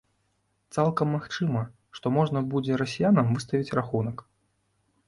[0.77, 1.61] Цалкам магчыма,
[1.99, 4.29] што можна будзе расіянам выставіць рахунак.